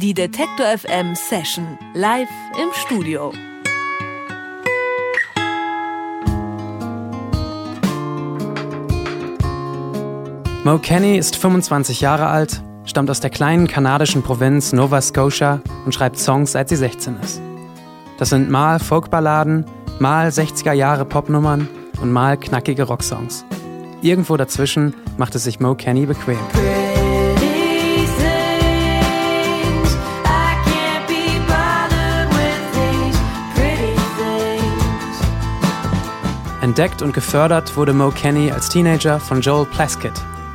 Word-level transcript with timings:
Die 0.00 0.14
Detektor 0.14 0.64
FM 0.64 1.16
Session 1.16 1.76
live 1.92 2.28
im 2.56 2.68
Studio. 2.72 3.32
Mo 10.62 10.78
Kenny 10.78 11.18
ist 11.18 11.34
25 11.34 12.00
Jahre 12.00 12.28
alt, 12.28 12.62
stammt 12.84 13.10
aus 13.10 13.18
der 13.18 13.30
kleinen 13.30 13.66
kanadischen 13.66 14.22
Provinz 14.22 14.72
Nova 14.72 15.00
Scotia 15.00 15.60
und 15.84 15.92
schreibt 15.92 16.16
Songs, 16.16 16.52
seit 16.52 16.68
sie 16.68 16.76
16 16.76 17.16
ist. 17.20 17.40
Das 18.18 18.28
sind 18.28 18.50
mal 18.50 18.78
Folkballaden, 18.78 19.64
mal 19.98 20.28
60er 20.28 20.74
Jahre 20.74 21.06
Popnummern 21.06 21.68
und 22.00 22.12
mal 22.12 22.36
knackige 22.36 22.84
Rocksongs. 22.84 23.44
Irgendwo 24.00 24.36
dazwischen 24.36 24.94
macht 25.16 25.34
es 25.34 25.42
sich 25.42 25.58
Mo 25.58 25.74
Kenny 25.74 26.06
bequem. 26.06 26.38
Entdeckt 36.78 37.02
und 37.02 37.12
gefördert 37.12 37.76
wurde 37.76 37.92
Mo 37.92 38.12
Kenny 38.12 38.52
als 38.52 38.68
Teenager 38.68 39.18
von 39.18 39.40
Joel 39.40 39.66
Plaskett, 39.66 40.12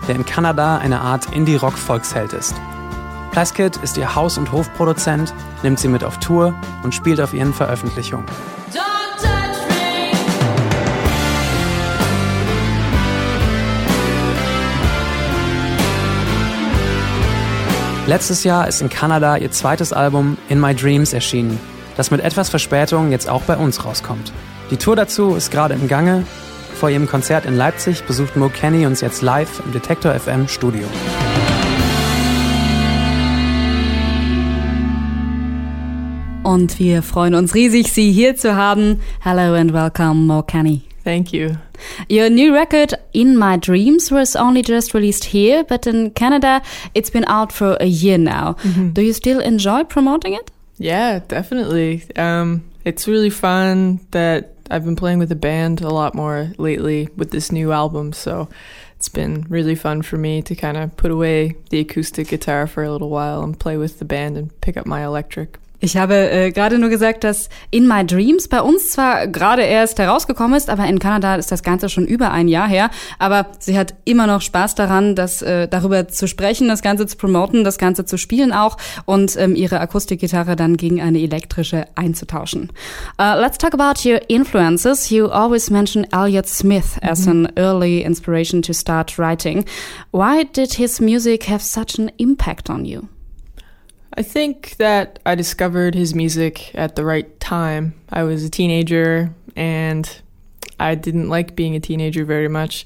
der 0.07 0.15
in 0.15 0.25
Kanada 0.25 0.77
eine 0.77 1.01
Art 1.01 1.25
Indie-Rock-Volksheld 1.33 2.31
ist. 2.31 2.55
Plaskett 3.31 3.75
ist 3.83 3.97
ihr 3.97 4.15
Haus- 4.15 4.37
und 4.37 4.53
Hofproduzent, 4.53 5.33
nimmt 5.63 5.79
sie 5.79 5.89
mit 5.89 6.01
auf 6.01 6.19
Tour 6.19 6.55
und 6.81 6.95
spielt 6.95 7.19
auf 7.19 7.33
ihren 7.33 7.53
Veröffentlichungen. 7.53 8.25
Letztes 18.07 18.45
Jahr 18.45 18.69
ist 18.69 18.81
in 18.81 18.87
Kanada 18.87 19.35
ihr 19.35 19.51
zweites 19.51 19.91
Album 19.91 20.37
In 20.47 20.61
My 20.61 20.73
Dreams 20.73 21.11
erschienen, 21.11 21.59
das 21.97 22.11
mit 22.11 22.21
etwas 22.21 22.47
Verspätung 22.47 23.11
jetzt 23.11 23.27
auch 23.27 23.41
bei 23.41 23.57
uns 23.57 23.83
rauskommt. 23.83 24.31
Die 24.71 24.77
Tour 24.77 24.95
dazu 24.95 25.35
ist 25.35 25.51
gerade 25.51 25.73
im 25.73 25.87
Gange. 25.87 26.25
Vor 26.75 26.89
ihrem 26.89 27.07
Konzert 27.07 27.45
in 27.45 27.55
Leipzig 27.55 28.03
besucht 28.03 28.35
Mo 28.35 28.49
Kenny 28.49 28.85
uns 28.85 29.01
jetzt 29.01 29.21
live 29.21 29.61
im 29.65 29.71
Detektor 29.71 30.13
FM 30.13 30.47
Studio. 30.47 30.87
Und 36.43 36.77
wir 36.79 37.03
freuen 37.03 37.35
uns 37.35 37.55
riesig, 37.55 37.91
Sie 37.93 38.11
hier 38.11 38.35
zu 38.35 38.55
haben. 38.55 38.99
Hello 39.21 39.53
and 39.53 39.73
welcome, 39.73 40.25
Mo 40.25 40.43
Kenny. 40.43 40.83
Thank 41.03 41.33
you. 41.33 41.57
Your 42.09 42.29
new 42.29 42.53
record, 42.53 42.93
In 43.11 43.37
My 43.37 43.57
Dreams, 43.57 44.11
was 44.11 44.35
only 44.35 44.61
just 44.65 44.93
released 44.93 45.25
here, 45.25 45.63
but 45.65 45.85
in 45.85 46.13
Canada, 46.13 46.61
it's 46.93 47.09
been 47.11 47.25
out 47.27 47.51
for 47.51 47.77
a 47.81 47.85
year 47.85 48.17
now. 48.17 48.55
Do 48.93 49.01
you 49.01 49.13
still 49.13 49.39
enjoy 49.41 49.83
promoting 49.83 50.33
it? 50.33 50.51
Yeah, 50.77 51.19
definitely. 51.27 52.03
Um, 52.15 52.63
it's 52.85 53.07
really 53.07 53.29
fun 53.29 53.99
that 54.11 54.52
I've 54.73 54.85
been 54.85 54.95
playing 54.95 55.19
with 55.19 55.29
the 55.29 55.35
band 55.35 55.81
a 55.81 55.89
lot 55.89 56.15
more 56.15 56.51
lately 56.57 57.07
with 57.15 57.29
this 57.29 57.51
new 57.51 57.71
album. 57.71 58.11
So 58.11 58.49
it's 58.95 59.07
been 59.07 59.45
really 59.47 59.75
fun 59.75 60.01
for 60.01 60.17
me 60.17 60.41
to 60.41 60.55
kind 60.55 60.77
of 60.77 60.97
put 60.97 61.11
away 61.11 61.57
the 61.69 61.79
acoustic 61.79 62.29
guitar 62.29 62.65
for 62.65 62.83
a 62.83 62.91
little 62.91 63.11
while 63.11 63.43
and 63.43 63.59
play 63.59 63.77
with 63.77 63.99
the 63.99 64.05
band 64.05 64.35
and 64.35 64.59
pick 64.61 64.75
up 64.75 64.87
my 64.87 65.03
electric. 65.03 65.59
Ich 65.83 65.97
habe 65.97 66.15
äh, 66.15 66.51
gerade 66.51 66.79
nur 66.79 66.87
gesagt, 66.87 67.25
dass 67.25 67.49
In 67.69 67.89
My 67.89 68.05
Dreams 68.05 68.47
bei 68.47 68.61
uns 68.61 68.91
zwar 68.91 69.27
gerade 69.27 69.63
erst 69.63 69.99
herausgekommen 69.99 70.55
ist, 70.55 70.69
aber 70.69 70.85
in 70.87 70.97
Kanada 70.97 71.35
ist 71.35 71.51
das 71.51 71.61
Ganze 71.61 71.89
schon 71.89 72.05
über 72.05 72.31
ein 72.31 72.47
Jahr 72.47 72.69
her. 72.69 72.89
Aber 73.19 73.47
sie 73.59 73.77
hat 73.77 73.93
immer 74.05 74.25
noch 74.25 74.39
Spaß 74.39 74.75
daran, 74.75 75.13
das 75.13 75.41
äh, 75.41 75.67
darüber 75.67 76.07
zu 76.07 76.25
sprechen, 76.29 76.69
das 76.69 76.83
Ganze 76.83 77.05
zu 77.05 77.17
promoten, 77.17 77.65
das 77.65 77.77
Ganze 77.77 78.05
zu 78.05 78.17
spielen 78.17 78.53
auch 78.53 78.77
und 79.03 79.35
ähm, 79.35 79.57
ihre 79.57 79.81
Akustikgitarre 79.81 80.55
dann 80.55 80.77
gegen 80.77 81.01
eine 81.01 81.19
elektrische 81.19 81.85
einzutauschen. 81.95 82.71
Uh, 83.19 83.37
let's 83.37 83.57
talk 83.57 83.73
about 83.73 84.07
your 84.07 84.21
influences. 84.29 85.09
You 85.09 85.27
always 85.27 85.69
mention 85.69 86.07
Elliott 86.13 86.47
Smith 86.47 86.97
as 87.01 87.27
an 87.27 87.51
early 87.57 88.03
inspiration 88.03 88.61
to 88.61 88.71
start 88.71 89.19
writing. 89.19 89.65
Why 90.11 90.45
did 90.45 90.75
his 90.75 91.01
music 91.01 91.49
have 91.49 91.61
such 91.61 91.99
an 91.99 92.09
impact 92.17 92.69
on 92.69 92.85
you? 92.85 93.09
I 94.15 94.21
think 94.21 94.75
that 94.77 95.17
I 95.25 95.33
discovered 95.33 95.95
his 95.95 96.13
music 96.13 96.73
at 96.75 96.95
the 96.95 97.03
right 97.03 97.39
time. 97.39 97.95
I 98.11 98.23
was 98.23 98.43
a 98.43 98.49
teenager 98.49 99.33
and 99.55 100.21
I 100.79 100.93
didn't 100.93 101.29
like 101.29 101.55
being 101.55 101.75
a 101.75 101.79
teenager 101.79 102.23
very 102.23 102.47
much. 102.47 102.85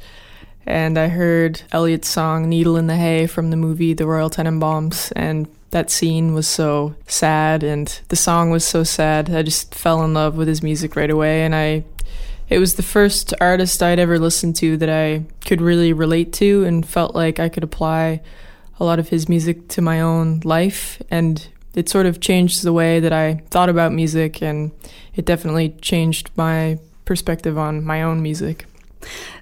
And 0.66 0.97
I 0.97 1.09
heard 1.09 1.61
Elliott's 1.73 2.07
song 2.07 2.47
Needle 2.47 2.77
in 2.77 2.87
the 2.87 2.95
Hay 2.95 3.27
from 3.27 3.49
the 3.49 3.57
movie 3.57 3.93
The 3.93 4.07
Royal 4.07 4.29
Tenenbaums 4.29 5.11
and 5.16 5.47
that 5.71 5.91
scene 5.91 6.33
was 6.33 6.47
so 6.47 6.95
sad 7.07 7.61
and 7.61 7.87
the 8.07 8.16
song 8.16 8.49
was 8.49 8.63
so 8.63 8.83
sad. 8.83 9.29
I 9.29 9.43
just 9.43 9.75
fell 9.75 10.03
in 10.03 10.13
love 10.13 10.37
with 10.37 10.47
his 10.47 10.63
music 10.63 10.95
right 10.95 11.09
away 11.09 11.43
and 11.43 11.53
I 11.53 11.83
it 12.49 12.59
was 12.59 12.75
the 12.75 12.83
first 12.83 13.33
artist 13.41 13.83
I'd 13.83 13.99
ever 13.99 14.17
listened 14.17 14.55
to 14.57 14.77
that 14.77 14.89
I 14.89 15.25
could 15.45 15.59
really 15.59 15.91
relate 15.91 16.31
to 16.33 16.63
and 16.63 16.87
felt 16.87 17.13
like 17.13 17.37
I 17.37 17.49
could 17.49 17.66
apply 17.66 18.21
a 18.79 18.85
lot 18.85 18.99
of 18.99 19.09
his 19.09 19.27
music 19.27 19.67
to 19.69 19.81
my 19.81 20.01
own 20.01 20.41
life 20.43 21.01
and 21.09 21.47
it 21.75 21.89
sort 21.89 22.05
of 22.05 22.19
changed 22.19 22.63
the 22.63 22.73
way 22.73 22.99
that 22.99 23.13
I 23.13 23.41
thought 23.49 23.69
about 23.69 23.91
music 23.91 24.41
and 24.41 24.71
it 25.15 25.25
definitely 25.25 25.69
changed 25.81 26.29
my 26.35 26.79
perspective 27.05 27.57
on 27.57 27.83
my 27.83 28.01
own 28.01 28.21
music. 28.21 28.66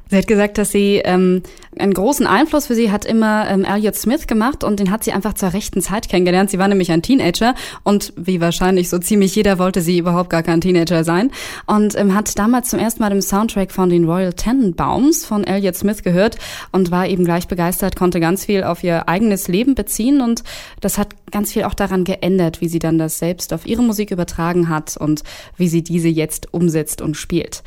Sie 0.10 0.18
hat 0.18 0.28
gesagt, 0.28 0.58
dass 0.58 0.72
sie 0.72 1.02
ähm, 1.04 1.42
einen 1.78 1.94
großen 1.94 2.28
Einfluss 2.28 2.68
für 2.68 2.76
sie 2.76 2.92
hat 2.92 3.06
immer 3.06 3.50
ähm, 3.50 3.66
Elliot 3.66 3.96
Smith 3.96 4.28
gemacht 4.28 4.64
und 4.64 4.80
den 4.80 4.92
hat 4.92 5.04
sie 5.04 5.12
einfach 5.12 5.34
zur 5.34 5.54
rechten 5.54 5.82
Zeit 5.82 6.10
kennengelernt. 6.10 6.52
Sie 6.52 6.60
war 6.60 6.68
nämlich 6.68 6.92
ein 6.92 7.02
Teenager 7.02 7.56
und 7.84 8.14
wie 8.16 8.40
wahrscheinlich 8.40 8.90
so 8.90 9.00
ziemlich 9.00 9.36
jeder 9.36 9.58
wollte 9.58 9.82
sie 9.82 9.98
überhaupt 9.98 10.30
gar 10.30 10.44
kein 10.44 10.62
Teenager 10.62 11.04
sein 11.04 11.32
und 11.66 11.98
ähm, 11.98 12.14
hat 12.14 12.38
damals 12.38 12.70
zum 12.70 12.80
ersten 12.80 13.02
Mal 13.02 13.10
den 13.10 13.22
Soundtrack 13.22 13.72
von 13.72 13.90
den 13.90 14.06
Royal 14.06 14.34
Tenenbaums 14.34 15.26
von 15.26 15.44
Elliot 15.44 15.76
Smith 15.76 16.04
gehört 16.04 16.38
und 16.72 16.92
war 16.92 17.08
eben 17.08 17.26
gleich 17.26 17.48
begeistert, 17.48 17.96
konnte 17.96 18.20
ganz 18.20 18.46
viel 18.46 18.64
auf 18.64 18.84
ihr 18.84 19.10
eigenes 19.10 19.48
Leben 19.48 19.76
beziehen 19.76 20.22
und 20.22 20.44
das 20.82 20.98
hat 20.98 21.10
ganz 21.32 21.52
viel 21.52 21.64
auch 21.64 21.74
daran 21.74 22.04
geändert, 22.04 22.62
wie 22.62 22.70
sie 22.70 22.80
dann 22.80 23.00
das 23.00 23.20
selbst 23.20 23.54
auf 23.54 23.66
ihre 23.66 23.82
Musik 23.82 24.12
übertragen 24.12 24.70
hat 24.70 24.98
und 24.98 25.24
wie 25.58 25.68
sie 25.68 25.84
diese 25.84 26.10
jetzt 26.10 26.54
umsetzt 26.54 27.02
und 27.02 27.18
spielt. 27.18 27.64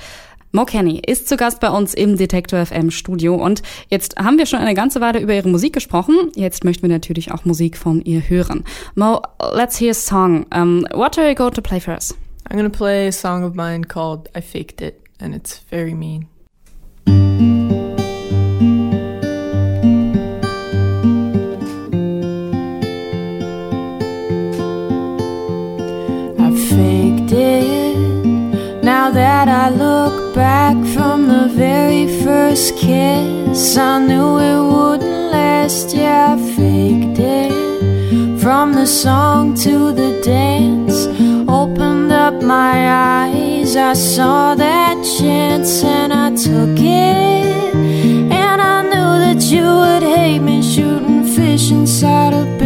Mo 0.50 0.64
Kenny 0.64 1.02
ist 1.06 1.28
zu 1.28 1.36
Gast 1.36 1.60
bei 1.60 1.68
uns 1.68 1.92
im 1.92 2.16
Detektor 2.16 2.64
FM 2.64 2.90
Studio 2.90 3.34
und 3.34 3.62
jetzt 3.90 4.16
haben 4.16 4.38
wir 4.38 4.46
schon 4.46 4.60
eine 4.60 4.72
ganze 4.72 5.00
Weile 5.00 5.20
über 5.20 5.34
ihre 5.34 5.48
Musik 5.48 5.74
gesprochen. 5.74 6.32
Jetzt 6.36 6.64
möchten 6.64 6.82
wir 6.82 6.88
natürlich 6.88 7.32
auch 7.32 7.44
Musik 7.44 7.76
von 7.76 8.00
ihr 8.00 8.20
hören. 8.28 8.64
Mo, 8.94 9.20
let's 9.52 9.78
hear 9.78 9.90
a 9.90 9.94
song. 9.94 10.46
Um, 10.54 10.86
what 10.94 11.18
are 11.18 11.28
you 11.28 11.34
going 11.34 11.52
to 11.52 11.60
play 11.60 11.80
for 11.80 11.92
us? 11.92 12.14
I'm 12.48 12.56
going 12.56 12.70
to 12.70 12.76
play 12.76 13.08
a 13.08 13.12
song 13.12 13.44
of 13.44 13.54
mine 13.54 13.84
called 13.84 14.30
I 14.34 14.40
Faked 14.40 14.80
It 14.80 15.02
and 15.20 15.34
it's 15.34 15.58
very 15.70 15.92
mean. 15.92 16.28
I 26.38 26.50
faked 26.70 27.32
it. 27.32 28.82
Now 28.82 29.10
that 29.10 29.48
I 29.48 29.68
look 29.68 30.17
back 30.38 30.76
from 30.94 31.26
the 31.26 31.48
very 31.48 32.06
first 32.22 32.76
kiss, 32.76 33.76
I 33.76 33.98
knew 33.98 34.38
it 34.38 34.62
wouldn't 34.72 35.32
last. 35.32 35.92
Yeah, 35.92 36.36
I 36.36 36.56
faked 36.56 37.18
it. 37.18 38.40
From 38.40 38.72
the 38.72 38.86
song 38.86 39.54
to 39.64 39.92
the 40.00 40.12
dance, 40.22 40.98
opened 41.48 42.12
up 42.12 42.36
my 42.40 42.76
eyes. 43.24 43.74
I 43.74 43.94
saw 43.94 44.54
that 44.54 44.96
chance 45.18 45.82
and 45.82 46.12
I 46.12 46.28
took 46.46 46.78
it. 46.78 47.74
And 48.44 48.60
I 48.76 48.78
knew 48.90 49.12
that 49.24 49.42
you 49.52 49.66
would 49.82 50.04
hate 50.16 50.42
me 50.50 50.62
shooting 50.62 51.24
fish 51.24 51.72
inside 51.72 52.32
a 52.32 52.57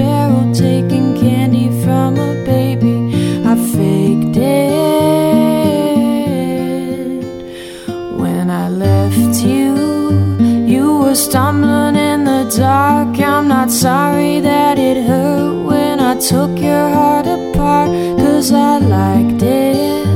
were 11.13 11.17
stumbling 11.17 11.95
in 11.95 12.25
the 12.25 12.43
dark. 12.57 13.21
I'm 13.21 13.47
not 13.47 13.71
sorry 13.71 14.41
that 14.41 14.79
it 14.79 15.07
hurt 15.07 15.63
when 15.63 16.01
I 16.01 16.19
took 16.19 16.59
your 16.59 16.89
heart 16.89 17.27
apart, 17.27 17.91
cause 18.17 18.51
I 18.51 18.79
liked 18.79 19.43
it. 19.43 20.07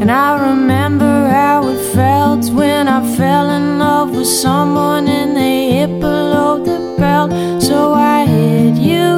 And 0.00 0.10
I 0.10 0.50
remember 0.50 1.28
how 1.28 1.68
it 1.68 1.80
felt 1.94 2.50
when 2.50 2.88
I 2.88 3.00
fell 3.16 3.48
in 3.48 3.78
love 3.78 4.10
with 4.10 4.26
someone 4.26 5.06
and 5.06 5.36
they 5.36 5.70
hit 5.70 6.00
below 6.00 6.58
the 6.64 6.96
belt. 6.98 7.30
So 7.62 7.92
I 7.92 8.26
hit 8.26 8.74
you, 8.74 9.08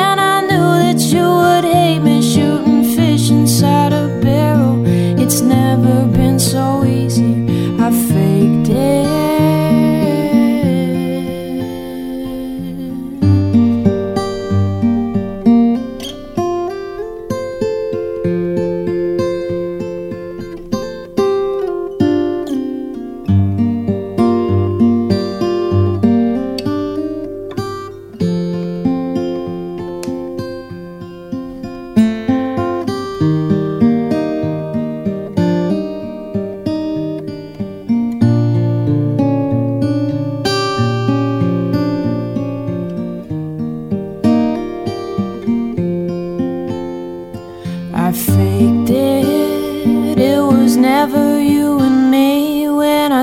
and 0.00 0.18
I 0.34 0.40
knew 0.40 0.68
that 0.84 1.00
you 1.14 1.26
would 1.40 1.66
hate 1.72 2.00
me 2.00 2.20
shooting 2.20 2.82
fish 2.96 3.30
inside 3.30 3.92
a 3.92 4.08
barrel. 4.20 4.84
It's 5.22 5.40
never 5.40 6.04
been 6.18 6.40
so 6.40 6.75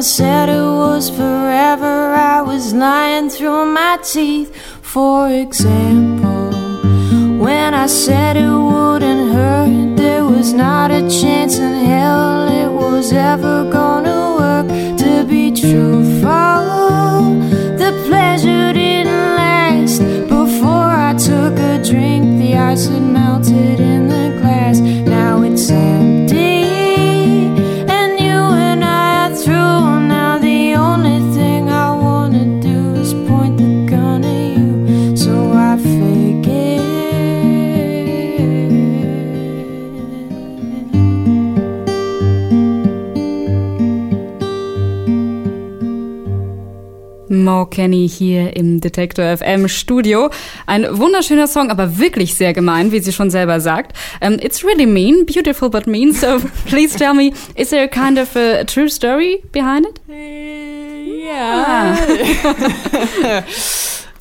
said 0.03 0.49
it 0.49 0.61
was 0.61 1.09
forever, 1.09 2.13
I 2.13 2.41
was 2.41 2.73
lying 2.73 3.29
through 3.29 3.65
my 3.67 3.97
teeth. 4.03 4.53
For 4.81 5.29
example, 5.29 6.51
when 7.39 7.73
I 7.73 7.87
said 7.87 8.35
it 8.35 8.49
wouldn't 8.49 9.33
hurt, 9.33 9.95
there 9.95 10.25
was 10.25 10.51
not 10.51 10.91
a 10.91 11.09
chance 11.09 11.57
in 11.57 11.85
hell 11.85 12.49
it 12.49 12.69
was 12.69 13.13
ever 13.13 13.69
gonna 13.71 14.35
work 14.37 14.67
to 14.97 15.23
be 15.23 15.51
truthful. 15.51 16.42
Mo 47.43 47.65
Kenny 47.65 48.07
hier 48.07 48.55
im 48.55 48.79
Detektor 48.79 49.37
FM 49.37 49.67
Studio. 49.67 50.29
Ein 50.65 50.85
wunderschöner 50.97 51.47
Song, 51.47 51.69
aber 51.69 51.97
wirklich 51.97 52.35
sehr 52.35 52.53
gemein, 52.53 52.91
wie 52.91 52.99
sie 52.99 53.11
schon 53.11 53.29
selber 53.29 53.59
sagt. 53.59 53.95
Um, 54.21 54.39
it's 54.39 54.63
really 54.63 54.85
mean, 54.85 55.25
beautiful 55.25 55.69
but 55.69 55.85
mean. 55.87 56.13
So 56.13 56.39
please 56.65 56.97
tell 56.97 57.13
me, 57.13 57.33
is 57.55 57.69
there 57.69 57.83
a 57.83 57.87
kind 57.87 58.17
of 58.17 58.35
a 58.35 58.63
true 58.65 58.89
story 58.89 59.43
behind 59.51 59.85
it? 59.85 59.99
Yeah. 61.23 61.97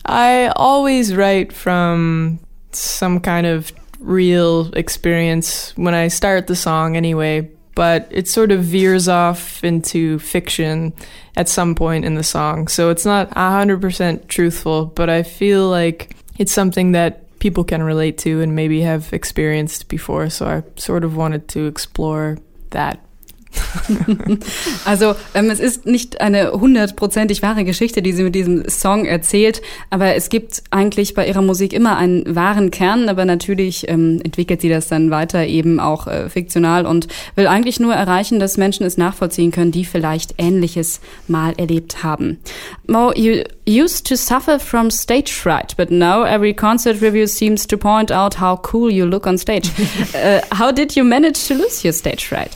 I 0.04 0.52
always 0.56 1.14
write 1.14 1.52
from 1.52 2.40
some 2.72 3.20
kind 3.20 3.46
of 3.46 3.72
real 4.00 4.70
experience 4.74 5.72
when 5.76 5.94
I 5.94 6.08
start 6.08 6.48
the 6.48 6.56
song 6.56 6.96
anyway, 6.96 7.48
but 7.74 8.08
it 8.10 8.28
sort 8.28 8.52
of 8.52 8.62
veers 8.62 9.08
off 9.08 9.62
into 9.64 10.18
fiction 10.18 10.92
at 11.36 11.48
some 11.48 11.74
point 11.74 12.04
in 12.04 12.14
the 12.14 12.22
song. 12.22 12.68
So 12.68 12.90
it's 12.90 13.06
not 13.06 13.30
100% 13.30 14.28
truthful, 14.28 14.86
but 14.86 15.08
I 15.08 15.22
feel 15.22 15.68
like 15.68 16.14
it's 16.38 16.52
something 16.52 16.92
that 16.92 17.38
people 17.38 17.64
can 17.64 17.82
relate 17.82 18.18
to 18.18 18.40
and 18.40 18.54
maybe 18.54 18.82
have 18.82 19.12
experienced 19.12 19.88
before. 19.88 20.30
So 20.30 20.46
I 20.46 20.62
sort 20.78 21.04
of 21.04 21.16
wanted 21.16 21.48
to 21.48 21.66
explore 21.66 22.38
that. 22.70 23.04
Also 24.84 25.14
ähm, 25.34 25.50
es 25.50 25.60
ist 25.60 25.86
nicht 25.86 26.20
eine 26.20 26.52
hundertprozentig 26.52 27.42
wahre 27.42 27.64
Geschichte, 27.64 28.02
die 28.02 28.12
sie 28.12 28.22
mit 28.22 28.34
diesem 28.34 28.68
Song 28.68 29.04
erzählt, 29.04 29.62
aber 29.90 30.14
es 30.14 30.28
gibt 30.28 30.62
eigentlich 30.70 31.14
bei 31.14 31.26
ihrer 31.26 31.42
Musik 31.42 31.72
immer 31.72 31.96
einen 31.96 32.34
wahren 32.34 32.70
Kern, 32.70 33.08
aber 33.08 33.24
natürlich 33.24 33.88
ähm, 33.88 34.20
entwickelt 34.24 34.60
sie 34.60 34.68
das 34.68 34.88
dann 34.88 35.10
weiter 35.10 35.46
eben 35.46 35.80
auch 35.80 36.06
äh, 36.06 36.28
fiktional 36.28 36.86
und 36.86 37.08
will 37.36 37.46
eigentlich 37.46 37.80
nur 37.80 37.94
erreichen, 37.94 38.40
dass 38.40 38.56
Menschen 38.56 38.84
es 38.84 38.96
nachvollziehen 38.96 39.50
können, 39.50 39.72
die 39.72 39.84
vielleicht 39.84 40.34
Ähnliches 40.38 41.00
mal 41.28 41.52
erlebt 41.56 42.02
haben. 42.02 42.38
Mo, 42.86 43.12
you 43.14 43.44
used 43.66 44.06
to 44.06 44.16
suffer 44.16 44.58
from 44.58 44.90
stage 44.90 45.32
fright, 45.32 45.76
but 45.76 45.90
now 45.90 46.24
every 46.24 46.52
concert 46.54 47.00
review 47.00 47.26
seems 47.26 47.66
to 47.66 47.76
point 47.76 48.10
out 48.10 48.40
how 48.40 48.56
cool 48.72 48.90
you 48.90 49.06
look 49.06 49.26
on 49.26 49.38
stage. 49.38 49.70
uh, 50.14 50.40
how 50.52 50.72
did 50.72 50.96
you 50.96 51.04
manage 51.04 51.46
to 51.46 51.54
lose 51.54 51.84
your 51.84 51.92
stage 51.92 52.26
fright? 52.26 52.52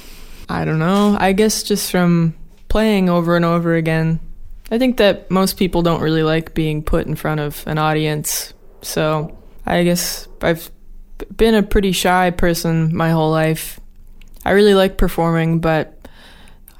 I 0.48 0.64
don't 0.64 0.78
know. 0.78 1.16
I 1.18 1.32
guess 1.32 1.62
just 1.62 1.90
from 1.90 2.34
playing 2.68 3.08
over 3.08 3.36
and 3.36 3.44
over 3.44 3.74
again. 3.74 4.20
I 4.70 4.78
think 4.78 4.96
that 4.96 5.30
most 5.30 5.56
people 5.56 5.82
don't 5.82 6.00
really 6.00 6.22
like 6.22 6.54
being 6.54 6.82
put 6.82 7.06
in 7.06 7.14
front 7.14 7.40
of 7.40 7.64
an 7.66 7.78
audience. 7.78 8.52
So 8.82 9.36
I 9.64 9.84
guess 9.84 10.28
I've 10.42 10.70
been 11.36 11.54
a 11.54 11.62
pretty 11.62 11.92
shy 11.92 12.30
person 12.30 12.94
my 12.94 13.10
whole 13.10 13.30
life. 13.30 13.80
I 14.44 14.52
really 14.52 14.74
like 14.74 14.98
performing, 14.98 15.60
but 15.60 16.08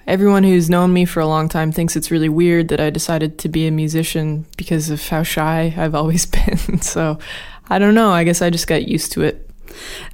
everyone 0.06 0.44
who's 0.44 0.70
known 0.70 0.92
me 0.92 1.04
for 1.04 1.20
a 1.20 1.26
long 1.26 1.48
time 1.48 1.72
thinks 1.72 1.96
it's 1.96 2.10
really 2.10 2.28
weird 2.28 2.68
that 2.68 2.80
I 2.80 2.90
decided 2.90 3.38
to 3.38 3.48
be 3.48 3.66
a 3.66 3.72
musician 3.72 4.46
because 4.56 4.90
of 4.90 5.06
how 5.08 5.22
shy 5.22 5.74
I've 5.76 5.94
always 5.94 6.26
been. 6.36 6.80
so 6.80 7.18
I 7.68 7.78
don't 7.78 7.94
know. 7.94 8.10
I 8.10 8.24
guess 8.24 8.42
I 8.42 8.50
just 8.50 8.66
got 8.66 8.86
used 8.86 9.12
to 9.12 9.22
it. 9.22 9.45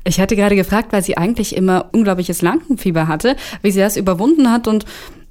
Ich 0.05 0.21
hatte 0.21 0.37
gerade 0.37 0.57
gefragt, 0.57 0.93
weil 0.93 1.03
sie 1.03 1.17
eigentlich 1.17 1.57
immer 1.57 1.91
unglaubliches 1.93 2.43
Lampenfieber 2.43 3.09
hatte, 3.09 3.37
wie 3.63 3.71
sie 3.71 3.81
das 3.81 3.97
überwunden 3.97 4.51
hat. 4.51 4.69
Und 4.69 4.85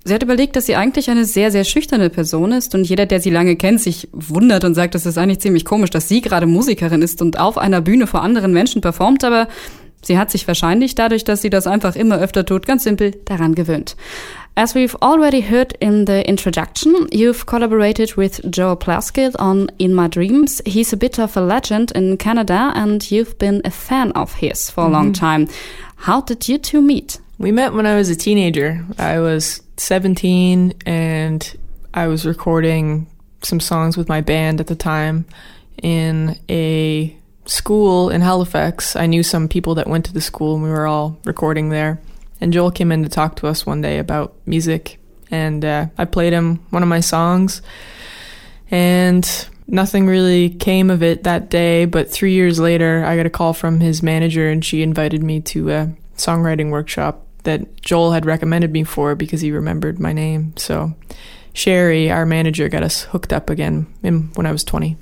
Sie 0.04 0.16
hat 0.16 0.24
überlegt, 0.24 0.56
dass 0.56 0.66
sie 0.66 0.76
eigentlich 0.76 1.12
eine 1.12 1.26
sehr, 1.26 1.52
sehr 1.52 1.64
schüchterne 1.64 2.10
Person 2.10 2.52
ist. 2.52 2.74
Und 2.74 2.86
jeder, 2.86 3.06
der 3.06 3.22
sie 3.22 3.30
lange 3.30 3.56
kennt, 3.56 3.82
sich 3.82 4.08
wundert 4.12 4.64
und 4.64 4.74
sagt, 4.74 4.96
das 4.96 5.06
ist 5.06 5.18
eigentlich 5.18 5.40
ziemlich 5.40 5.64
komisch, 5.64 5.92
dass 5.92 6.08
sie 6.08 6.22
gerade 6.22 6.48
Musikerin 6.48 7.04
ist 7.04 7.22
und 7.22 7.40
auf 7.40 7.58
einer 7.58 7.82
Bühne 7.82 8.08
vor 8.08 8.24
anderen 8.24 8.52
Menschen 8.52 8.82
performt, 8.82 9.24
aber 9.24 9.48
sie 10.02 10.18
hat 10.18 10.32
sich 10.32 10.48
wahrscheinlich 10.48 10.96
dadurch, 10.96 11.24
dass 11.24 11.44
sie 11.44 11.52
das 11.52 11.68
einfach 11.68 11.96
immer 11.96 12.18
öfter 12.18 12.46
tut, 12.48 12.66
ganz 12.66 12.84
simpel 12.84 13.12
daran 13.26 13.54
gewöhnt. 13.54 13.96
As 14.58 14.76
we've 14.76 14.96
already 15.02 15.40
heard 15.40 15.78
in 15.80 16.06
the 16.06 16.28
introduction, 16.28 17.08
you've 17.10 17.46
collaborated 17.46 18.16
with 18.16 18.52
Joel 18.52 18.76
Plaskett 18.76 19.34
on 19.40 19.70
In 19.80 19.94
My 19.94 20.10
Dreams. 20.10 20.62
He's 20.66 20.92
a 20.92 20.98
bit 20.98 21.20
of 21.20 21.38
a 21.38 21.42
legend 21.42 21.92
in 21.96 22.18
Canada 22.18 22.74
and 22.76 23.10
you've 23.10 23.38
been 23.38 23.62
a 23.64 23.72
fan 23.72 24.12
of 24.12 24.34
his 24.34 24.70
for 24.70 24.84
a 24.86 24.90
long 24.90 25.14
mm-hmm. 25.14 25.26
time. 25.26 25.48
How 25.96 26.20
did 26.20 26.50
you 26.50 26.58
two 26.58 26.82
meet? 26.82 27.22
We 27.38 27.54
met 27.54 27.74
when 27.74 27.86
I 27.86 27.96
was 27.96 28.10
a 28.10 28.16
teenager. 28.16 28.86
I 29.00 29.20
was 29.20 29.62
17 29.78 30.74
and 30.86 31.58
I 31.94 32.08
was 32.08 32.26
recording 32.26 33.08
some 33.42 33.62
songs 33.62 33.96
with 33.96 34.10
my 34.10 34.20
band 34.20 34.60
at 34.60 34.68
the 34.68 34.76
time 34.76 35.26
in 35.82 36.38
a 36.50 37.16
school 37.46 38.10
in 38.10 38.20
Halifax. 38.20 38.98
I 38.98 39.06
knew 39.06 39.24
some 39.24 39.48
people 39.48 39.76
that 39.76 39.88
went 39.88 40.06
to 40.06 40.14
the 40.14 40.22
school 40.22 40.56
and 40.56 40.64
we 40.64 40.70
were 40.70 40.88
all 40.88 41.18
recording 41.24 41.70
there. 41.70 42.02
And 42.42 42.52
Joel 42.52 42.72
came 42.72 42.92
in 42.92 43.04
to 43.04 43.10
talk 43.10 43.36
to 43.38 43.48
us 43.48 43.66
one 43.66 43.82
day 43.82 44.00
about 44.00 44.34
music 44.46 45.00
and 45.30 45.64
uh, 45.64 45.86
I 45.98 46.06
played 46.06 46.34
him 46.34 46.58
one 46.72 46.84
of 46.84 46.90
my 46.90 47.00
songs 47.00 47.62
and 48.70 49.48
nothing 49.68 50.08
really 50.08 50.50
came 50.50 50.90
of 50.90 51.02
it 51.04 51.24
that 51.24 51.50
day. 51.50 51.86
But 51.86 52.10
three 52.10 52.34
years 52.34 52.60
later, 52.60 53.06
I 53.06 53.16
got 53.16 53.26
a 53.26 53.30
call 53.32 53.54
from 53.54 53.80
his 53.80 54.04
manager 54.04 54.50
and 54.50 54.64
she 54.64 54.82
invited 54.82 55.24
me 55.24 55.40
to 55.42 55.72
a 55.72 55.94
songwriting 56.18 56.72
workshop 56.72 57.26
that 57.44 57.82
Joel 57.82 58.12
had 58.12 58.26
recommended 58.26 58.72
me 58.72 58.84
for 58.84 59.16
because 59.16 59.42
he 59.42 59.52
remembered 59.52 60.00
my 60.00 60.14
name. 60.14 60.54
So 60.58 60.94
Sherry, 61.54 62.12
our 62.12 62.26
manager, 62.26 62.70
got 62.70 62.82
us 62.82 63.08
hooked 63.12 63.34
up 63.34 63.50
again 63.50 63.88
in, 64.04 64.30
when 64.36 64.46
I 64.46 64.52
was 64.52 64.66
20. 64.66 64.96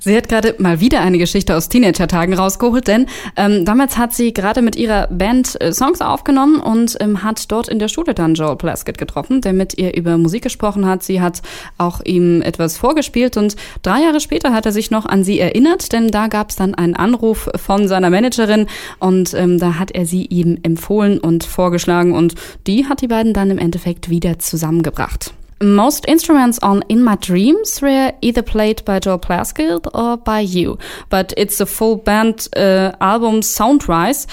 Sie 0.00 0.16
hat 0.16 0.28
gerade 0.28 0.54
mal 0.58 0.80
wieder 0.80 1.00
eine 1.00 1.18
Geschichte 1.18 1.56
aus 1.56 1.68
Teenager-Tagen 1.68 2.34
rausgeholt, 2.34 2.86
denn 2.86 3.06
ähm, 3.36 3.64
damals 3.64 3.98
hat 3.98 4.14
sie 4.14 4.32
gerade 4.32 4.62
mit 4.62 4.76
ihrer 4.76 5.08
Band 5.08 5.60
äh, 5.60 5.72
Songs 5.72 6.00
aufgenommen 6.00 6.60
und 6.60 6.96
ähm, 7.00 7.22
hat 7.22 7.50
dort 7.50 7.68
in 7.68 7.78
der 7.78 7.88
Schule 7.88 8.14
dann 8.14 8.34
Joel 8.34 8.56
Plaskett 8.56 8.98
getroffen, 8.98 9.40
der 9.40 9.52
mit 9.52 9.76
ihr 9.76 9.96
über 9.96 10.16
Musik 10.18 10.42
gesprochen 10.42 10.86
hat. 10.86 11.02
Sie 11.02 11.20
hat 11.20 11.42
auch 11.78 12.00
ihm 12.04 12.42
etwas 12.42 12.76
vorgespielt 12.78 13.36
und 13.36 13.56
drei 13.82 14.02
Jahre 14.02 14.20
später 14.20 14.52
hat 14.52 14.66
er 14.66 14.72
sich 14.72 14.90
noch 14.90 15.04
an 15.04 15.24
sie 15.24 15.40
erinnert, 15.40 15.92
denn 15.92 16.08
da 16.08 16.28
gab 16.28 16.50
es 16.50 16.56
dann 16.56 16.74
einen 16.74 16.94
Anruf 16.94 17.50
von 17.56 17.88
seiner 17.88 18.10
Managerin 18.10 18.66
und 19.00 19.34
ähm, 19.34 19.58
da 19.58 19.78
hat 19.78 19.90
er 19.90 20.06
sie 20.06 20.26
ihm 20.26 20.58
empfohlen 20.62 21.18
und 21.18 21.44
vorgeschlagen 21.44 22.14
und 22.14 22.34
die 22.66 22.86
hat 22.86 23.00
die 23.00 23.08
beiden 23.08 23.32
dann 23.32 23.50
im 23.50 23.58
Endeffekt 23.58 24.10
wieder 24.10 24.38
zusammengebracht. 24.38 25.34
Most 25.60 26.04
instruments 26.06 26.58
on 26.60 26.82
In 26.88 27.02
My 27.02 27.16
Dreams 27.16 27.82
were 27.82 28.12
either 28.20 28.42
played 28.42 28.84
by 28.84 29.00
Joel 29.00 29.18
Plaskett 29.18 29.86
or 29.92 30.16
by 30.16 30.40
you, 30.40 30.78
but 31.10 31.34
it's 31.36 31.60
a 31.60 31.66
full 31.66 31.96
band 31.96 32.46
uh, 32.56 32.92
album 33.00 33.42
sound-wise. 33.42 34.26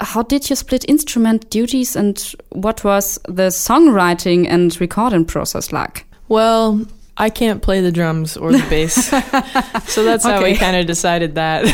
How 0.00 0.22
did 0.22 0.48
you 0.48 0.56
split 0.56 0.88
instrument 0.88 1.50
duties 1.50 1.96
and 1.96 2.18
what 2.50 2.82
was 2.82 3.18
the 3.28 3.48
songwriting 3.48 4.46
and 4.48 4.80
recording 4.80 5.26
process 5.26 5.70
like? 5.72 6.06
Well, 6.28 6.86
I 7.18 7.28
can't 7.28 7.60
play 7.60 7.82
the 7.82 7.92
drums 7.92 8.38
or 8.38 8.50
the 8.50 8.64
bass. 8.70 8.94
so 9.92 10.04
that's 10.04 10.24
how 10.24 10.42
we 10.42 10.56
kind 10.56 10.76
of 10.76 10.86
decided 10.86 11.34
that. 11.34 11.64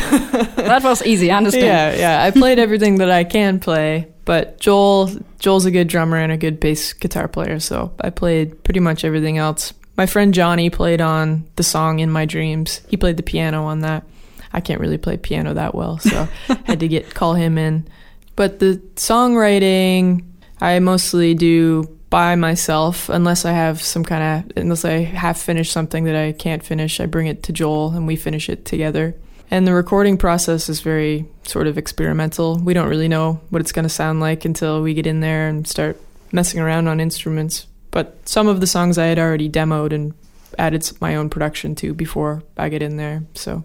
That 0.57 0.83
was 0.83 1.01
easy, 1.05 1.31
I 1.31 1.37
understand. 1.37 1.97
yeah, 1.97 2.19
yeah. 2.19 2.23
I 2.25 2.31
played 2.31 2.59
everything 2.59 2.97
that 2.97 3.09
I 3.09 3.23
can 3.23 3.61
play, 3.61 4.11
but 4.27 4.59
Joel 4.59 5.09
Joel's 5.39 5.63
a 5.63 5.71
good 5.71 5.87
drummer 5.87 6.17
and 6.17 6.33
a 6.33 6.37
good 6.37 6.59
bass 6.59 6.91
guitar 6.91 7.29
player, 7.29 7.61
so 7.61 7.93
I 8.01 8.09
played 8.09 8.61
pretty 8.65 8.81
much 8.81 9.05
everything 9.05 9.37
else. 9.37 9.73
My 9.95 10.05
friend 10.05 10.33
Johnny 10.33 10.69
played 10.69 10.99
on 10.99 11.47
the 11.55 11.63
song 11.63 11.99
In 11.99 12.11
My 12.11 12.25
Dreams. 12.25 12.81
He 12.89 12.97
played 12.97 13.15
the 13.15 13.23
piano 13.23 13.63
on 13.63 13.79
that. 13.79 14.03
I 14.51 14.59
can't 14.59 14.81
really 14.81 14.97
play 14.97 15.15
piano 15.15 15.53
that 15.53 15.73
well, 15.73 15.97
so 15.99 16.27
had 16.65 16.81
to 16.81 16.89
get 16.89 17.15
call 17.15 17.35
him 17.35 17.57
in. 17.57 17.87
But 18.35 18.59
the 18.59 18.81
songwriting 18.95 20.25
I 20.59 20.77
mostly 20.79 21.33
do 21.33 21.85
by 22.09 22.35
myself 22.35 23.07
unless 23.07 23.45
I 23.45 23.51
have 23.53 23.81
some 23.81 24.03
kind 24.03 24.45
of 24.45 24.57
unless 24.57 24.83
I 24.83 25.03
have 25.03 25.37
finished 25.37 25.71
something 25.71 26.03
that 26.03 26.17
I 26.17 26.33
can't 26.33 26.63
finish, 26.63 26.99
I 26.99 27.05
bring 27.05 27.27
it 27.27 27.43
to 27.43 27.53
Joel 27.53 27.91
and 27.91 28.05
we 28.05 28.17
finish 28.17 28.49
it 28.49 28.65
together. 28.65 29.15
And 29.49 29.65
the 29.65 29.73
recording 29.73 30.17
process 30.17 30.69
is 30.69 30.81
very 30.81 31.25
sort 31.43 31.67
of 31.67 31.77
experimental. 31.77 32.57
We 32.57 32.73
don't 32.73 32.89
really 32.89 33.07
know 33.07 33.39
what 33.49 33.61
it's 33.61 33.71
going 33.71 33.83
to 33.83 33.89
sound 33.89 34.19
like 34.19 34.45
until 34.45 34.81
we 34.81 34.93
get 34.93 35.07
in 35.07 35.21
there 35.21 35.47
and 35.47 35.65
start 35.65 35.97
messing 36.31 36.59
around 36.59 36.87
on 36.87 36.99
instruments. 36.99 37.67
But 37.91 38.17
some 38.25 38.47
of 38.47 38.59
the 38.59 38.67
songs 38.67 38.97
I 38.97 39.05
had 39.05 39.19
already 39.19 39.49
demoed 39.49 39.93
and 39.93 40.13
added 40.57 40.89
my 40.99 41.15
own 41.15 41.29
production 41.29 41.75
to 41.75 41.93
before 41.93 42.43
I 42.57 42.69
get 42.69 42.81
in 42.81 42.97
there. 42.97 43.23
So. 43.35 43.63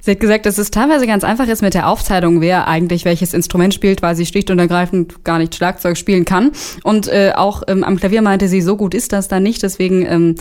Sie 0.00 0.10
hat 0.10 0.20
gesagt, 0.20 0.46
dass 0.46 0.58
es 0.58 0.72
teilweise 0.72 1.06
ganz 1.06 1.22
einfach 1.22 1.46
ist 1.46 1.62
mit 1.62 1.74
der 1.74 1.88
Aufteilung, 1.88 2.40
wer 2.40 2.66
eigentlich 2.66 3.04
welches 3.04 3.34
Instrument 3.34 3.72
spielt, 3.72 4.02
weil 4.02 4.16
sie 4.16 4.26
schlicht 4.26 4.50
und 4.50 4.58
ergreifend 4.58 5.24
gar 5.24 5.38
nicht 5.38 5.54
Schlagzeug 5.54 5.96
spielen 5.96 6.24
kann. 6.24 6.50
Und 6.82 7.06
äh, 7.06 7.32
auch 7.36 7.62
ähm, 7.68 7.84
am 7.84 7.96
Klavier 7.96 8.22
meinte 8.22 8.48
sie, 8.48 8.60
so 8.60 8.76
gut 8.76 8.94
ist 8.94 9.12
das 9.12 9.28
dann 9.28 9.44
nicht. 9.44 9.62
Deswegen 9.62 10.04
ähm, 10.06 10.34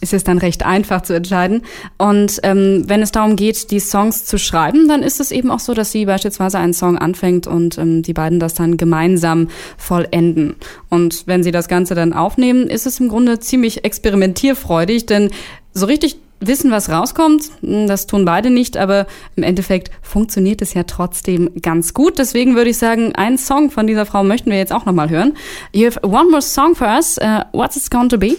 ist 0.00 0.14
es 0.14 0.24
dann 0.24 0.38
recht 0.38 0.64
einfach 0.64 1.02
zu 1.02 1.14
entscheiden. 1.14 1.62
Und 1.96 2.40
ähm, 2.42 2.84
wenn 2.86 3.02
es 3.02 3.12
darum 3.12 3.36
geht, 3.36 3.70
die 3.70 3.80
Songs 3.80 4.24
zu 4.24 4.38
schreiben, 4.38 4.88
dann 4.88 5.02
ist 5.02 5.20
es 5.20 5.30
eben 5.30 5.50
auch 5.50 5.60
so, 5.60 5.74
dass 5.74 5.92
sie 5.92 6.06
beispielsweise 6.06 6.58
einen 6.58 6.74
Song 6.74 6.98
anfängt 6.98 7.46
und 7.46 7.78
ähm, 7.78 8.02
die 8.02 8.12
beiden 8.12 8.40
das 8.40 8.54
dann 8.54 8.76
gemeinsam 8.76 9.48
vollenden. 9.76 10.56
Und 10.88 11.26
wenn 11.26 11.42
sie 11.42 11.50
das 11.50 11.68
Ganze 11.68 11.94
dann 11.94 12.12
aufnehmen, 12.12 12.68
ist 12.68 12.86
es 12.86 13.00
im 13.00 13.08
Grunde 13.08 13.40
ziemlich 13.40 13.84
experimentierfreudig, 13.84 15.06
denn 15.06 15.30
so 15.74 15.86
richtig 15.86 16.16
wissen, 16.40 16.70
was 16.70 16.88
rauskommt, 16.88 17.50
hm, 17.60 17.86
das 17.86 18.06
tun 18.06 18.24
beide 18.24 18.50
nicht, 18.50 18.76
aber 18.76 19.06
im 19.36 19.42
Endeffekt 19.42 19.90
funktioniert 20.02 20.62
es 20.62 20.74
ja 20.74 20.84
trotzdem 20.84 21.50
ganz 21.60 21.94
gut. 21.94 22.18
Deswegen 22.18 22.54
würde 22.54 22.70
ich 22.70 22.78
sagen, 22.78 23.14
einen 23.14 23.38
Song 23.38 23.70
von 23.70 23.86
dieser 23.86 24.06
Frau 24.06 24.22
möchten 24.22 24.50
wir 24.50 24.58
jetzt 24.58 24.72
auch 24.72 24.86
nochmal 24.86 25.10
hören. 25.10 25.36
You 25.72 25.86
have 25.86 26.00
one 26.02 26.30
more 26.30 26.42
song 26.42 26.74
for 26.74 26.86
us. 26.86 27.18
Uh, 27.18 27.42
what's 27.52 27.76
it 27.76 27.90
going 27.90 28.08
to 28.08 28.18
be? 28.18 28.36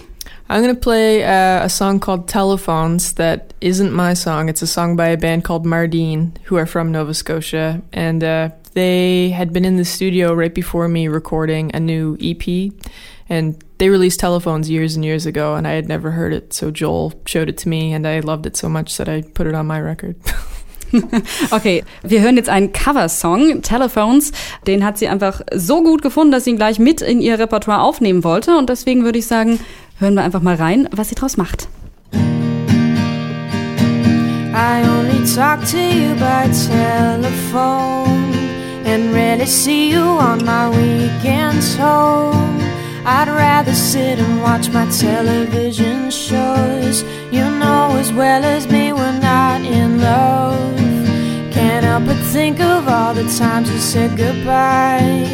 I'm 0.51 0.63
going 0.63 0.73
to 0.73 0.81
play 0.81 1.23
uh, 1.23 1.63
a 1.63 1.69
song 1.69 1.99
called 1.99 2.27
Telephones 2.27 3.13
that 3.13 3.53
isn't 3.61 3.93
my 3.93 4.15
song. 4.15 4.49
It's 4.49 4.63
a 4.63 4.67
song 4.67 4.95
by 4.95 5.09
a 5.09 5.17
band 5.17 5.43
called 5.43 5.63
Mardeen, 5.63 6.35
who 6.45 6.55
are 6.55 6.65
from 6.65 6.91
Nova 6.91 7.13
Scotia. 7.13 7.83
And 7.93 8.23
uh, 8.23 8.49
they 8.73 9.29
had 9.29 9.53
been 9.53 9.63
in 9.63 9.75
the 9.75 9.85
studio 9.85 10.33
right 10.33 10.53
before 10.53 10.87
me 10.87 11.07
recording 11.07 11.69
a 11.75 11.79
new 11.79 12.17
EP. 12.19 12.73
And 13.29 13.63
they 13.77 13.89
released 13.89 14.19
Telephones 14.19 14.71
years 14.71 14.95
and 14.95 15.05
years 15.05 15.27
ago, 15.27 15.53
and 15.53 15.67
I 15.67 15.73
had 15.73 15.87
never 15.87 16.09
heard 16.09 16.33
it. 16.33 16.51
So 16.51 16.71
Joel 16.71 17.13
showed 17.27 17.47
it 17.47 17.59
to 17.59 17.69
me, 17.69 17.93
and 17.93 18.07
I 18.07 18.19
loved 18.21 18.47
it 18.47 18.57
so 18.57 18.67
much 18.67 18.97
that 18.97 19.07
I 19.07 19.21
put 19.21 19.45
it 19.45 19.53
on 19.53 19.67
my 19.67 19.79
record. 19.79 20.15
okay, 21.51 21.83
wir 22.01 22.21
hören 22.21 22.37
jetzt 22.37 22.49
einen 22.49 22.73
Coversong, 22.73 23.61
Telephones. 23.61 24.31
Den 24.65 24.83
hat 24.83 24.97
sie 24.97 25.07
einfach 25.07 25.41
so 25.53 25.83
gut 25.83 26.01
gefunden, 26.01 26.31
dass 26.31 26.45
sie 26.45 26.49
ihn 26.49 26.55
gleich 26.57 26.79
mit 26.79 27.01
in 27.01 27.21
ihr 27.21 27.37
Repertoire 27.37 27.81
aufnehmen 27.81 28.23
wollte. 28.23 28.57
Und 28.57 28.69
deswegen 28.69 29.03
würde 29.03 29.19
ich 29.19 29.27
sagen, 29.27 29.59
hören 29.99 30.15
wir 30.15 30.23
einfach 30.23 30.41
mal 30.41 30.55
rein, 30.55 30.87
was 30.91 31.09
sie 31.09 31.15
draus 31.15 31.37
macht. 31.37 31.67
I 34.51 34.83
only 34.83 35.23
talk 35.35 35.63
to 35.71 35.77
you 35.77 36.15
by 36.15 36.49
telephone 36.67 38.33
and 38.85 39.13
rarely 39.13 39.45
see 39.45 39.91
you 39.91 40.01
on 40.01 40.43
my 40.43 40.69
weekends 40.69 41.77
home. 41.77 42.59
I'd 43.05 43.29
rather 43.29 43.73
sit 43.73 44.19
and 44.19 44.41
watch 44.41 44.69
my 44.71 44.85
television 44.87 46.09
shows. 46.11 47.03
You 47.31 47.49
know 47.59 47.95
as 47.97 48.11
well 48.11 48.43
as 48.43 48.67
me 48.67 48.91
we're 48.91 49.19
not 49.19 49.61
in 49.61 50.01
love. 50.01 50.77
Can't 51.51 51.85
help 51.85 52.05
but 52.05 52.17
think 52.33 52.59
of 52.59 52.87
all 52.87 53.13
the 53.13 53.27
times 53.37 53.69
you 53.71 53.79
said 53.79 54.17
goodbye. 54.17 55.27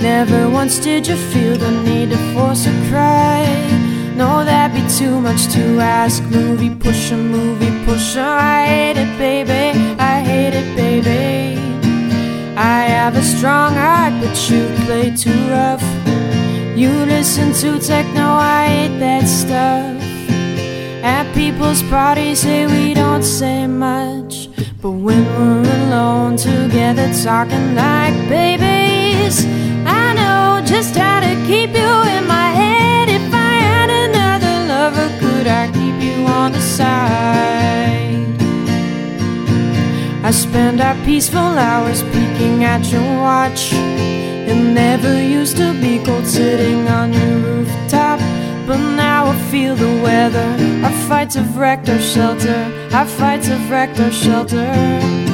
Never 0.00 0.48
once 0.50 0.78
did 0.80 1.06
you 1.06 1.16
feel 1.16 1.56
the 1.56 1.70
need 1.70 2.10
to 2.10 2.18
force 2.34 2.66
a 2.66 2.72
cry. 2.90 3.81
No, 4.22 4.44
that'd 4.44 4.72
be 4.72 4.88
too 4.88 5.20
much 5.20 5.48
to 5.54 5.80
ask. 5.80 6.22
Movie 6.30 6.72
pusher, 6.82 7.16
movie 7.16 7.74
pusher. 7.84 8.32
I 8.54 8.66
hate 8.66 8.96
it, 9.04 9.12
baby. 9.18 9.96
I 9.98 10.20
hate 10.20 10.54
it, 10.62 10.68
baby. 10.76 11.58
I 12.56 12.82
have 12.96 13.16
a 13.16 13.22
strong 13.34 13.74
heart, 13.74 14.14
but 14.22 14.34
you 14.48 14.62
play 14.86 15.10
too 15.24 15.40
rough. 15.50 15.82
You 16.78 16.90
listen 17.14 17.52
to 17.62 17.80
techno, 17.80 18.26
I 18.60 18.66
hate 18.74 18.98
that 19.00 19.26
stuff. 19.26 20.00
At 21.02 21.24
people's 21.34 21.82
parties, 21.94 22.42
say 22.42 22.66
we 22.66 22.94
don't 22.94 23.24
say 23.24 23.66
much. 23.66 24.48
But 24.80 24.92
when 25.06 25.22
we're 25.36 25.86
alone 25.86 26.36
together, 26.36 27.08
talking 27.24 27.74
like 27.74 28.14
babies, 28.28 29.44
I 29.84 30.14
know 30.18 30.64
just 30.64 30.94
how 30.94 31.18
to 31.26 31.34
keep 31.48 31.70
you 31.74 31.91
on 36.42 36.50
the 36.50 36.60
side? 36.60 38.36
I 40.24 40.30
spend 40.32 40.80
our 40.80 40.96
peaceful 41.04 41.52
hours 41.68 42.02
peeking 42.02 42.64
at 42.64 42.84
your 42.90 43.08
watch. 43.20 43.72
It 44.50 44.56
never 44.56 45.22
used 45.22 45.56
to 45.58 45.72
be 45.80 46.02
cold 46.04 46.26
sitting 46.26 46.88
on 46.88 47.12
your 47.12 47.36
rooftop. 47.46 48.18
But 48.66 48.80
now 49.06 49.26
I 49.26 49.36
feel 49.52 49.76
the 49.76 49.94
weather. 50.02 50.48
Our 50.84 50.96
fights 51.08 51.36
have 51.36 51.56
wrecked 51.56 51.88
our 51.88 52.00
shelter. 52.00 52.60
Our 52.92 53.06
fights 53.06 53.46
have 53.46 53.70
wrecked 53.70 54.00
our 54.00 54.10
shelter. 54.10 55.31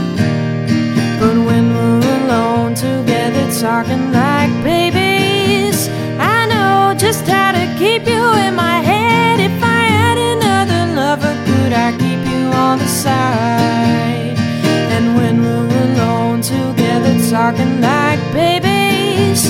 Talking 17.39 17.75
like 17.81 18.21
babies, 18.33 19.41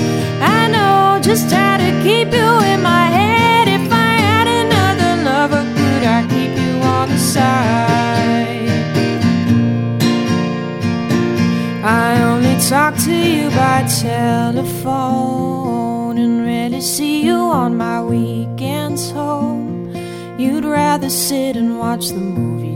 I 0.57 0.69
know 0.75 1.19
just 1.23 1.51
how 1.51 1.79
to 1.79 1.91
keep 2.03 2.29
you 2.39 2.51
in 2.73 2.83
my 2.83 3.07
head. 3.19 3.67
If 3.67 3.91
I 3.91 4.13
had 4.29 4.47
another 4.63 5.13
lover, 5.31 5.65
could 5.77 6.03
I 6.17 6.21
keep 6.33 6.53
you 6.65 6.73
on 6.97 7.09
the 7.09 7.21
side? 7.35 8.69
I 11.83 12.09
only 12.31 12.57
talk 12.69 12.95
to 13.07 13.17
you 13.35 13.49
by 13.63 13.79
telephone 14.07 15.39
and 16.19 16.45
rarely 16.45 16.83
see 16.83 17.23
you 17.23 17.39
on 17.63 17.75
my 17.79 18.03
weekends 18.03 19.11
home. 19.11 19.95
You'd 20.39 20.67
rather 20.67 21.09
sit 21.09 21.57
and 21.57 21.79
watch 21.79 22.09
the 22.09 22.27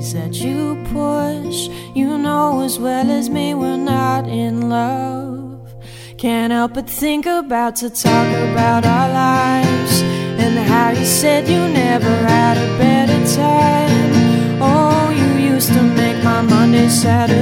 movies 0.03 0.13
that 0.15 0.35
you 0.45 0.77
push. 0.93 1.69
You 1.95 2.19
know 2.19 2.63
as 2.65 2.79
well 2.79 3.11
as 3.11 3.29
me 3.29 3.55
we're 3.55 3.77
not 3.77 4.27
in 4.27 4.69
love. 4.69 5.75
Can't 6.19 6.53
help 6.53 6.75
but 6.75 6.89
think 6.89 7.27
about 7.27 7.77
to 7.77 7.91
talk 7.91 8.29
about 8.51 8.85
our 8.85 9.09
lives 9.13 10.03
and 10.43 10.59
how 10.69 10.91
you 10.91 11.05
said 11.05 11.49
you 11.49 11.69
never 11.69 12.15
had 12.27 12.57
a 12.57 12.79
better 12.79 13.21
time. 13.35 14.63
Oh, 14.63 15.11
you 15.11 15.55
used 15.55 15.73
to 15.73 15.83
make 15.83 16.23
my 16.25 16.43
Mondays 16.43 17.03
Saturdays. 17.03 17.42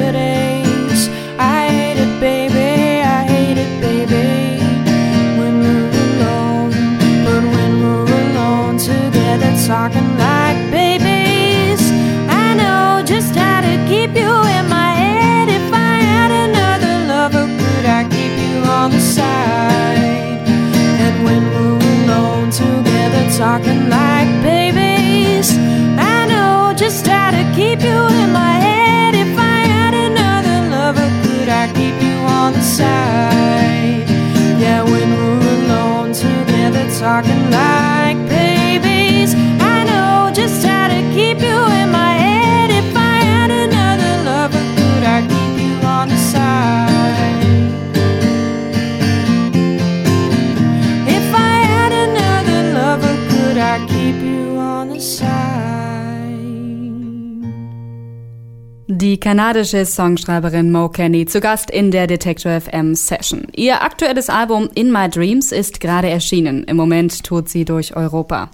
Die 59.01 59.19
kanadische 59.19 59.87
Songschreiberin 59.87 60.71
Mo 60.71 60.91
Kenny 60.91 61.25
zu 61.25 61.41
Gast 61.41 61.71
in 61.71 61.91
der 61.91 62.07
Detector 62.07 62.61
FM 62.61 62.95
Session. 62.95 63.47
Ihr 63.57 63.81
aktuelles 63.81 64.29
Album 64.29 64.69
In 64.75 64.93
My 64.93 65.09
Dreams 65.09 65.53
ist 65.53 65.81
gerade 65.81 66.11
erschienen. 66.11 66.65
Im 66.65 66.77
Moment 66.77 67.25
tourt 67.25 67.49
sie 67.49 67.65
durch 67.65 67.97
Europa. 67.97 68.51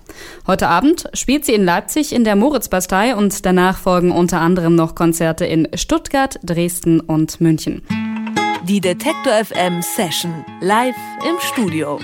Heute 0.46 0.68
Abend 0.68 1.08
spielt 1.14 1.44
sie 1.44 1.54
in 1.54 1.64
Leipzig 1.64 2.14
in 2.14 2.22
der 2.22 2.36
Moritzbastei 2.36 3.16
und 3.16 3.44
danach 3.44 3.76
folgen 3.76 4.12
unter 4.12 4.40
anderem 4.40 4.76
noch 4.76 4.94
Konzerte 4.94 5.44
in 5.44 5.66
Stuttgart, 5.74 6.38
Dresden 6.44 7.00
und 7.00 7.40
München. 7.40 7.82
Die 8.68 8.80
Detektor 8.80 9.32
FM 9.32 9.82
Session 9.82 10.44
live 10.60 10.94
im 11.28 11.34
Studio. 11.40 11.98